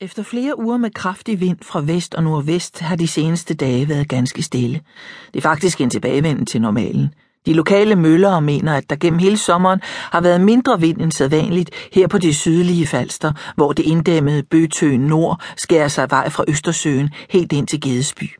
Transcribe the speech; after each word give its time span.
Efter 0.00 0.22
flere 0.22 0.58
uger 0.58 0.76
med 0.76 0.90
kraftig 0.90 1.40
vind 1.40 1.56
fra 1.62 1.80
vest 1.80 2.14
og 2.14 2.22
nordvest 2.22 2.80
har 2.80 2.96
de 2.96 3.08
seneste 3.08 3.54
dage 3.54 3.88
været 3.88 4.08
ganske 4.08 4.42
stille. 4.42 4.80
Det 5.34 5.38
er 5.38 5.42
faktisk 5.42 5.80
en 5.80 5.90
tilbagevenden 5.90 6.46
til 6.46 6.60
normalen. 6.60 7.14
De 7.46 7.52
lokale 7.52 7.96
møller 7.96 8.40
mener, 8.40 8.74
at 8.74 8.90
der 8.90 8.96
gennem 8.96 9.18
hele 9.18 9.36
sommeren 9.36 9.80
har 9.84 10.20
været 10.20 10.40
mindre 10.40 10.80
vind 10.80 11.00
end 11.00 11.12
sædvanligt 11.12 11.70
her 11.92 12.06
på 12.06 12.18
det 12.18 12.36
sydlige 12.36 12.86
Falster, 12.86 13.32
hvor 13.56 13.72
det 13.72 13.82
inddæmmede 13.82 14.42
Bøtøen 14.42 15.00
Nord 15.00 15.42
skærer 15.56 15.88
sig 15.88 16.10
vej 16.10 16.30
fra 16.30 16.44
Østersøen 16.48 17.10
helt 17.30 17.52
ind 17.52 17.66
til 17.66 17.80
Gedesby. 17.80 18.30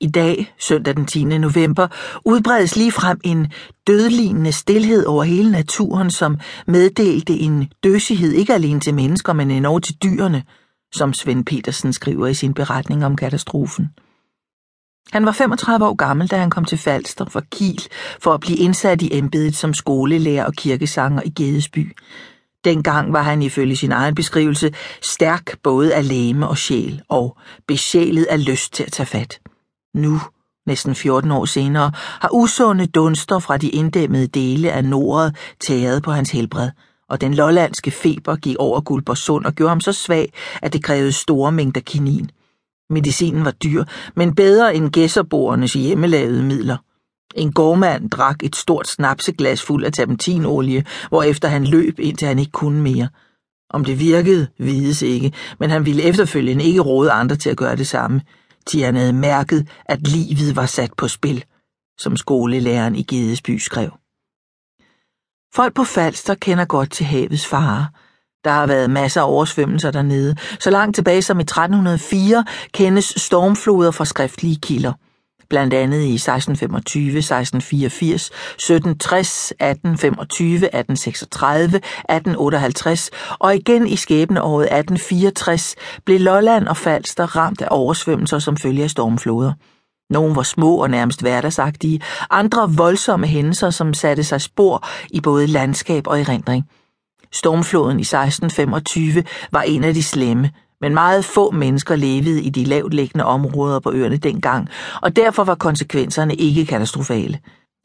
I 0.00 0.10
dag, 0.10 0.54
søndag 0.58 0.96
den 0.96 1.06
10. 1.06 1.24
november, 1.24 1.88
udbredes 2.24 2.76
lige 2.76 2.92
frem 2.92 3.20
en 3.24 3.52
dødlignende 3.86 4.52
stillhed 4.52 5.06
over 5.06 5.24
hele 5.24 5.50
naturen, 5.50 6.10
som 6.10 6.38
meddelte 6.66 7.32
en 7.32 7.70
døsighed 7.84 8.32
ikke 8.32 8.54
alene 8.54 8.80
til 8.80 8.94
mennesker, 8.94 9.32
men 9.32 9.50
endnu 9.50 9.78
til 9.78 9.94
dyrene– 10.02 10.42
som 10.92 11.12
Svend 11.12 11.44
Petersen 11.44 11.92
skriver 11.92 12.26
i 12.26 12.34
sin 12.34 12.54
beretning 12.54 13.04
om 13.04 13.16
katastrofen. 13.16 13.90
Han 15.12 15.26
var 15.26 15.32
35 15.32 15.86
år 15.86 15.94
gammel, 15.94 16.28
da 16.28 16.36
han 16.36 16.50
kom 16.50 16.64
til 16.64 16.78
Falster 16.78 17.24
fra 17.24 17.40
Kiel 17.50 17.82
for 18.20 18.34
at 18.34 18.40
blive 18.40 18.58
indsat 18.58 19.02
i 19.02 19.18
embedet 19.18 19.56
som 19.56 19.74
skolelærer 19.74 20.44
og 20.44 20.52
kirkesanger 20.52 21.22
i 21.22 21.30
Gedesby. 21.30 21.96
Dengang 22.64 23.12
var 23.12 23.22
han 23.22 23.42
ifølge 23.42 23.76
sin 23.76 23.92
egen 23.92 24.14
beskrivelse 24.14 24.74
stærk 25.02 25.58
både 25.62 25.94
af 25.94 26.08
læme 26.08 26.48
og 26.48 26.58
sjæl 26.58 27.02
og 27.08 27.36
besjælet 27.68 28.24
af 28.24 28.46
lyst 28.46 28.72
til 28.72 28.84
at 28.84 28.92
tage 28.92 29.06
fat. 29.06 29.40
Nu, 29.94 30.20
næsten 30.66 30.94
14 30.94 31.30
år 31.30 31.44
senere, 31.44 31.92
har 31.94 32.28
usunde 32.32 32.86
dunster 32.86 33.38
fra 33.38 33.56
de 33.56 33.68
inddæmmede 33.68 34.26
dele 34.26 34.72
af 34.72 34.84
Nordet 34.84 35.36
taget 35.60 36.02
på 36.02 36.10
hans 36.10 36.30
helbred– 36.30 36.70
og 37.12 37.20
den 37.20 37.34
lollandske 37.34 37.90
feber 37.90 38.36
gik 38.36 38.56
over 38.58 38.80
Guldborgsund 38.80 39.44
og 39.44 39.52
gjorde 39.52 39.68
ham 39.68 39.80
så 39.80 39.92
svag, 39.92 40.32
at 40.62 40.72
det 40.72 40.84
krævede 40.84 41.12
store 41.12 41.52
mængder 41.52 41.80
kinin. 41.80 42.30
Medicinen 42.90 43.44
var 43.44 43.50
dyr, 43.50 43.84
men 44.16 44.34
bedre 44.34 44.74
end 44.74 44.90
gæsserborernes 44.90 45.72
hjemmelavede 45.72 46.42
midler. 46.42 46.76
En 47.34 47.52
gårdmand 47.52 48.10
drak 48.10 48.42
et 48.42 48.56
stort 48.56 48.88
snapseglas 48.88 49.62
fuld 49.62 49.84
af 49.84 49.92
terpentinolie, 49.92 50.84
hvorefter 51.08 51.48
han 51.48 51.64
løb, 51.64 51.98
indtil 51.98 52.28
han 52.28 52.38
ikke 52.38 52.52
kunne 52.52 52.82
mere. 52.82 53.08
Om 53.70 53.84
det 53.84 53.98
virkede, 53.98 54.46
vides 54.58 55.02
ikke, 55.02 55.32
men 55.60 55.70
han 55.70 55.86
ville 55.86 56.02
efterfølgende 56.02 56.64
ikke 56.64 56.80
råde 56.80 57.10
andre 57.10 57.36
til 57.36 57.50
at 57.50 57.56
gøre 57.56 57.76
det 57.76 57.86
samme, 57.86 58.20
til 58.66 58.82
han 58.82 58.96
havde 58.96 59.12
mærket, 59.12 59.68
at 59.84 60.08
livet 60.08 60.56
var 60.56 60.66
sat 60.66 60.90
på 60.96 61.08
spil, 61.08 61.44
som 61.98 62.16
skolelæreren 62.16 62.94
i 62.94 63.02
Gedesby 63.02 63.58
skrev. 63.58 64.01
Folk 65.54 65.74
på 65.74 65.84
Falster 65.84 66.34
kender 66.34 66.64
godt 66.64 66.90
til 66.90 67.06
havets 67.06 67.46
fare. 67.46 67.86
Der 68.44 68.50
har 68.50 68.66
været 68.66 68.90
masser 68.90 69.20
af 69.20 69.28
oversvømmelser 69.28 69.90
dernede. 69.90 70.36
Så 70.60 70.70
langt 70.70 70.94
tilbage 70.94 71.22
som 71.22 71.40
i 71.40 71.42
1304 71.42 72.44
kendes 72.72 73.04
stormfloder 73.16 73.90
fra 73.90 74.04
skriftlige 74.04 74.58
kilder. 74.62 74.92
Blandt 75.50 75.74
andet 75.74 76.00
i 76.00 76.14
1625, 76.14 77.18
1684, 77.18 78.26
1760, 78.26 79.50
1825, 79.50 80.56
1836, 80.56 81.76
1858 81.76 83.10
og 83.38 83.54
igen 83.54 83.86
i 83.86 83.96
skæbneåret 83.96 84.64
1864 84.64 85.74
blev 86.04 86.20
Lolland 86.20 86.66
og 86.66 86.76
Falster 86.76 87.36
ramt 87.36 87.62
af 87.62 87.68
oversvømmelser 87.70 88.38
som 88.38 88.56
følge 88.56 88.84
af 88.84 88.90
stormfloder. 88.90 89.52
Nogle 90.12 90.36
var 90.36 90.42
små 90.42 90.76
og 90.76 90.90
nærmest 90.90 91.20
hverdagsagtige, 91.20 92.00
andre 92.30 92.70
voldsomme 92.76 93.26
hændelser, 93.26 93.70
som 93.70 93.94
satte 93.94 94.24
sig 94.24 94.40
spor 94.40 94.86
i 95.10 95.20
både 95.20 95.46
landskab 95.46 96.06
og 96.06 96.20
erindring. 96.20 96.64
Stormfloden 97.32 97.98
i 97.98 98.02
1625 98.02 99.24
var 99.52 99.62
en 99.62 99.84
af 99.84 99.94
de 99.94 100.02
slemme, 100.02 100.50
men 100.80 100.94
meget 100.94 101.24
få 101.24 101.50
mennesker 101.50 101.96
levede 101.96 102.42
i 102.42 102.50
de 102.50 102.64
lavtliggende 102.64 103.24
områder 103.24 103.80
på 103.80 103.92
øerne 103.92 104.16
dengang, 104.16 104.68
og 105.02 105.16
derfor 105.16 105.44
var 105.44 105.54
konsekvenserne 105.54 106.34
ikke 106.34 106.66
katastrofale. 106.66 107.38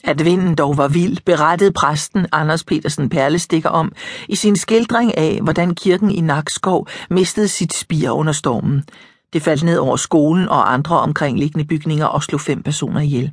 At 0.04 0.26
vinden 0.26 0.56
dog 0.56 0.78
var 0.78 0.88
vild, 0.88 1.18
berettede 1.26 1.72
præsten 1.72 2.26
Anders 2.32 2.64
Petersen 2.64 3.10
Perlestikker 3.10 3.70
om 3.70 3.92
i 4.30 4.36
sin 4.36 4.56
skildring 4.56 5.18
af, 5.18 5.40
hvordan 5.44 5.76
kirken 5.76 6.12
i 6.12 6.22
Nakskov 6.22 6.88
mistede 7.10 7.48
sit 7.48 7.74
spir 7.74 8.10
under 8.10 8.34
stormen. 8.34 8.84
Det 9.34 9.42
faldt 9.42 9.64
ned 9.64 9.78
over 9.78 9.96
skolen 9.96 10.50
og 10.50 10.74
andre 10.74 11.00
omkringliggende 11.00 11.68
bygninger 11.68 12.06
og 12.06 12.24
slog 12.24 12.42
fem 12.42 12.64
personer 12.64 13.02
ihjel. 13.02 13.32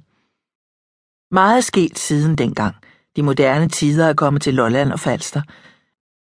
Meget 1.31 1.57
er 1.57 1.61
sket 1.61 1.99
siden 1.99 2.39
dengang. 2.39 2.75
De 3.17 3.23
moderne 3.23 3.69
tider 3.69 4.07
er 4.07 4.15
kommet 4.15 4.43
til 4.43 4.55
Lolland 4.55 4.93
og 4.93 5.01
Falster. 5.01 5.43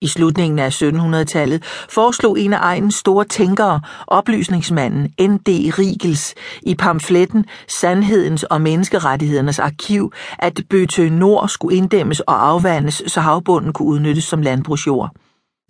I 0.01 0.07
slutningen 0.07 0.59
af 0.59 0.81
1700-tallet 0.81 1.63
foreslog 1.89 2.39
en 2.39 2.53
af 2.53 2.57
egens 2.61 2.95
store 2.95 3.25
tænkere, 3.25 3.81
oplysningsmanden 4.07 5.03
N.D. 5.21 5.47
Riegels, 5.79 6.35
i 6.61 6.75
pamfletten 6.75 7.45
Sandhedens 7.67 8.43
og 8.43 8.61
Menneskerettighedernes 8.61 9.59
Arkiv, 9.59 10.13
at 10.39 10.59
Bøtø 10.69 11.09
Nord 11.09 11.49
skulle 11.49 11.77
inddæmmes 11.77 12.19
og 12.19 12.47
afvandes, 12.47 13.03
så 13.07 13.21
havbunden 13.21 13.73
kunne 13.73 13.87
udnyttes 13.87 14.23
som 14.23 14.41
landbrugsjord. 14.41 15.15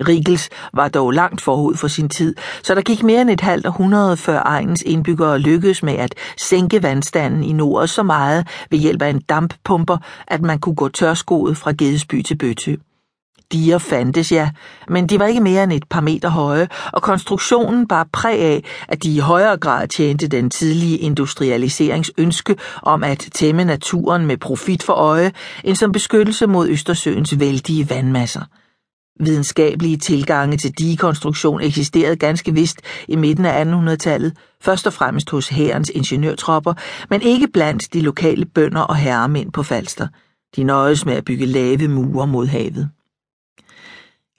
Rigels 0.01 0.49
var 0.73 0.87
dog 0.87 1.11
langt 1.11 1.41
forud 1.41 1.75
for 1.75 1.87
sin 1.87 2.09
tid, 2.09 2.35
så 2.63 2.75
der 2.75 2.81
gik 2.81 3.03
mere 3.03 3.21
end 3.21 3.29
et 3.29 3.41
halvt 3.41 3.65
århundrede 3.65 4.17
før 4.17 4.41
egens 4.45 4.81
indbyggere 4.81 5.39
lykkedes 5.39 5.83
med 5.83 5.93
at 5.93 6.15
sænke 6.37 6.83
vandstanden 6.83 7.43
i 7.43 7.53
nord 7.53 7.87
så 7.87 8.03
meget 8.03 8.47
ved 8.69 8.79
hjælp 8.79 9.01
af 9.01 9.09
en 9.09 9.21
damppumper, 9.29 9.97
at 10.27 10.41
man 10.41 10.59
kunne 10.59 10.75
gå 10.75 10.89
tørskoet 10.89 11.57
fra 11.57 11.73
Gedesby 11.77 12.21
til 12.21 12.35
Bøtø. 12.35 12.75
Diger 13.51 13.77
fandtes, 13.77 14.31
ja, 14.31 14.49
men 14.87 15.07
de 15.07 15.19
var 15.19 15.25
ikke 15.25 15.41
mere 15.41 15.63
end 15.63 15.73
et 15.73 15.83
par 15.89 16.01
meter 16.01 16.29
høje, 16.29 16.67
og 16.93 17.01
konstruktionen 17.01 17.87
bar 17.87 18.07
præg 18.13 18.39
af, 18.39 18.63
at 18.87 19.03
de 19.03 19.15
i 19.15 19.19
højere 19.19 19.57
grad 19.57 19.87
tjente 19.87 20.27
den 20.27 20.49
tidlige 20.49 20.97
industrialiserings 20.97 22.11
ønske 22.17 22.55
om 22.81 23.03
at 23.03 23.27
tæmme 23.33 23.65
naturen 23.65 24.25
med 24.25 24.37
profit 24.37 24.83
for 24.83 24.93
øje, 24.93 25.31
end 25.63 25.75
som 25.75 25.91
beskyttelse 25.91 26.47
mod 26.47 26.69
Østersøens 26.69 27.39
vældige 27.39 27.89
vandmasser. 27.89 28.41
Videnskabelige 29.19 29.97
tilgange 29.97 30.57
til 30.57 30.71
digekonstruktion 30.71 31.61
eksisterede 31.61 32.15
ganske 32.15 32.53
vist 32.53 32.81
i 33.07 33.15
midten 33.15 33.45
af 33.45 33.65
1800-tallet, 33.65 34.37
først 34.61 34.87
og 34.87 34.93
fremmest 34.93 35.29
hos 35.29 35.47
hærens 35.47 35.91
ingeniørtropper, 35.95 36.73
men 37.09 37.21
ikke 37.21 37.47
blandt 37.47 37.93
de 37.93 38.01
lokale 38.01 38.45
bønder 38.45 38.81
og 38.81 38.95
herremænd 38.95 39.51
på 39.51 39.63
Falster. 39.63 40.07
De 40.55 40.63
nøjes 40.63 41.05
med 41.05 41.13
at 41.13 41.25
bygge 41.25 41.45
lave 41.45 41.87
mure 41.87 42.27
mod 42.27 42.47
havet. 42.47 42.89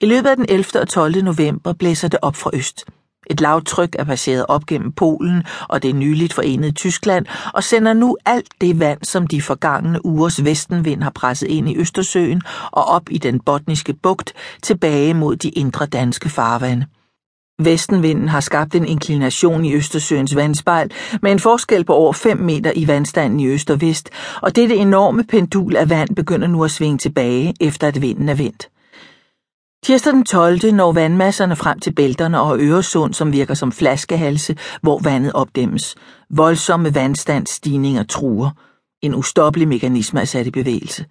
I 0.01 0.05
løbet 0.05 0.29
af 0.29 0.35
den 0.35 0.45
11. 0.49 0.81
og 0.81 0.87
12. 0.87 1.23
november 1.23 1.73
blæser 1.73 2.07
det 2.07 2.19
op 2.21 2.35
fra 2.35 2.49
øst. 2.53 2.85
Et 3.27 3.41
lavtryk 3.41 3.95
er 3.99 4.03
passeret 4.03 4.45
op 4.47 4.65
gennem 4.65 4.91
Polen 4.91 5.43
og 5.69 5.83
det 5.83 5.95
nyligt 5.95 6.33
forenede 6.33 6.71
Tyskland 6.71 7.25
og 7.53 7.63
sender 7.63 7.93
nu 7.93 8.17
alt 8.25 8.47
det 8.61 8.79
vand, 8.79 8.99
som 9.03 9.27
de 9.27 9.41
forgangne 9.41 10.05
ugers 10.05 10.43
vestenvind 10.43 11.03
har 11.03 11.09
presset 11.09 11.47
ind 11.47 11.69
i 11.69 11.77
Østersøen 11.77 12.41
og 12.71 12.85
op 12.85 13.03
i 13.11 13.17
den 13.17 13.39
botniske 13.39 13.93
bugt 13.93 14.33
tilbage 14.61 15.13
mod 15.13 15.35
de 15.35 15.49
indre 15.49 15.85
danske 15.85 16.29
farvande. 16.29 16.85
Vestenvinden 17.59 18.27
har 18.27 18.39
skabt 18.39 18.75
en 18.75 18.85
inklination 18.85 19.65
i 19.65 19.73
Østersøens 19.73 20.35
vandspejl 20.35 20.91
med 21.21 21.31
en 21.31 21.39
forskel 21.39 21.85
på 21.85 21.93
over 21.93 22.13
5 22.13 22.37
meter 22.37 22.71
i 22.75 22.87
vandstanden 22.87 23.39
i 23.39 23.47
øst 23.47 23.69
og 23.69 23.81
vest, 23.81 24.09
og 24.41 24.55
dette 24.55 24.75
enorme 24.75 25.23
pendul 25.23 25.75
af 25.75 25.89
vand 25.89 26.15
begynder 26.15 26.47
nu 26.47 26.63
at 26.63 26.71
svinge 26.71 26.97
tilbage 26.97 27.53
efter 27.61 27.87
at 27.87 28.01
vinden 28.01 28.29
er 28.29 28.33
vendt. 28.33 28.69
Tirsdag 29.85 30.13
den 30.13 30.25
12. 30.25 30.73
når 30.73 30.91
vandmasserne 30.91 31.55
frem 31.55 31.79
til 31.79 31.93
bælterne 31.93 32.41
og 32.41 32.59
Øresund, 32.59 33.13
som 33.13 33.31
virker 33.31 33.53
som 33.53 33.71
flaskehalse, 33.71 34.57
hvor 34.81 34.99
vandet 34.99 35.33
opdæmmes. 35.33 35.95
Voldsomme 36.29 36.95
vandstandsstigninger 36.95 38.03
truer. 38.03 38.49
En 39.01 39.15
ustoppelig 39.15 39.67
mekanisme 39.67 40.21
er 40.21 40.25
sat 40.25 40.47
i 40.47 40.51
bevægelse. 40.51 41.05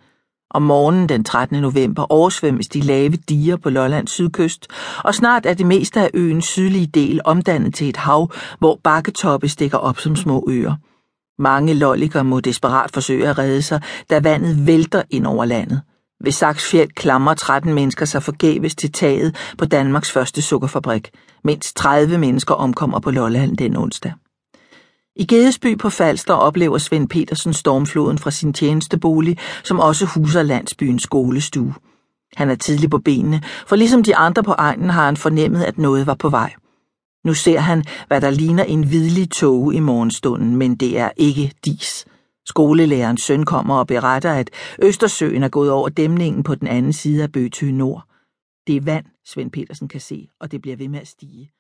Om 0.51 0.63
morgenen 0.63 1.09
den 1.09 1.25
13. 1.25 1.63
november 1.63 2.13
oversvømmes 2.13 2.69
de 2.69 2.81
lave 2.81 3.17
diger 3.17 3.57
på 3.57 3.71
Lollands 3.71 4.11
sydkyst, 4.11 4.67
og 5.05 5.15
snart 5.15 5.47
er 5.47 5.55
det 5.55 5.67
meste 5.67 6.01
af 6.01 6.11
øens 6.15 6.45
sydlige 6.45 6.87
del 6.87 7.21
omdannet 7.25 7.75
til 7.75 7.89
et 7.89 7.97
hav, 7.97 8.33
hvor 8.59 8.81
bakketoppe 8.84 9.48
stikker 9.48 9.78
op 9.78 9.98
som 9.98 10.16
små 10.16 10.45
øer. 10.48 10.75
Mange 11.39 11.75
lolliker 11.75 12.22
må 12.22 12.41
desperat 12.41 12.91
forsøge 12.91 13.28
at 13.28 13.39
redde 13.39 13.63
sig, 13.63 13.81
da 14.10 14.21
vandet 14.21 14.66
vælter 14.66 15.03
ind 15.10 15.27
over 15.27 15.45
landet. 15.45 15.81
Ved 16.24 16.32
Saksfjeld 16.32 16.91
klamrer 16.91 17.34
13 17.34 17.74
mennesker 17.74 18.04
sig 18.04 18.22
forgæves 18.22 18.74
til 18.74 18.92
taget 18.92 19.36
på 19.59 19.65
Danmarks 19.65 20.12
første 20.12 20.42
sukkerfabrik, 20.42 21.10
mens 21.44 21.72
30 21.72 22.18
mennesker 22.18 22.54
omkommer 22.54 23.00
på 23.00 23.10
Lolland 23.10 23.56
den 23.56 23.76
onsdag. 23.76 24.12
I 25.16 25.26
Gedesby 25.26 25.78
på 25.78 25.91
Falster 25.91 26.34
oplever 26.34 26.78
Svend 26.78 27.09
Petersen 27.09 27.53
stormfloden 27.53 28.18
fra 28.18 28.30
sin 28.30 28.53
tjenestebolig, 28.53 29.38
som 29.65 29.80
også 29.80 30.06
huser 30.06 30.42
landsbyens 30.42 31.03
skolestue. 31.03 31.74
Han 32.36 32.50
er 32.50 32.54
tidlig 32.54 32.91
på 32.91 32.98
benene, 32.98 33.42
for 33.66 33.76
ligesom 33.76 34.03
de 34.03 34.16
andre 34.16 34.42
på 34.42 34.53
egnen 34.53 34.91
har 34.91 35.04
han 35.04 35.16
fornemmet, 35.16 35.62
at 35.62 35.78
noget 35.78 36.06
var 36.06 36.15
på 36.15 36.28
vej. 36.28 36.54
Nu 37.24 37.34
ser 37.34 37.60
han, 37.60 37.84
hvad 38.09 38.21
der 38.21 38.30
ligner 38.30 38.65
en 38.65 38.86
hvidlig 38.86 39.30
tåge 39.30 39.74
i 39.74 39.80
morgenstunden, 39.80 40.56
men 40.56 40.74
det 40.74 40.98
er 40.98 41.10
ikke 41.16 41.53
dis. 41.65 42.06
Skolelærerens 42.47 43.23
søn 43.23 43.45
kommer 43.45 43.75
og 43.75 43.87
beretter, 43.87 44.33
at 44.33 44.51
Østersøen 44.83 45.43
er 45.43 45.49
gået 45.49 45.71
over 45.71 45.89
dæmningen 45.89 46.43
på 46.43 46.55
den 46.55 46.67
anden 46.67 46.93
side 46.93 47.23
af 47.23 47.33
Bøtø 47.33 47.71
Nord. 47.71 48.05
Det 48.67 48.77
er 48.77 48.81
vand, 48.81 49.07
Svend 49.25 49.51
Petersen 49.51 49.89
kan 49.89 50.01
se, 50.01 50.29
og 50.41 50.53
det 50.53 50.63
bliver 50.63 50.77
ved 50.77 50.89
med 50.89 51.01
at 51.01 51.09
stige. 51.09 51.51